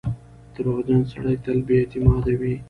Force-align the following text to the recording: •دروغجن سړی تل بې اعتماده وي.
•دروغجن 0.53 1.01
سړی 1.11 1.35
تل 1.43 1.57
بې 1.67 1.75
اعتماده 1.81 2.33
وي. 2.39 2.53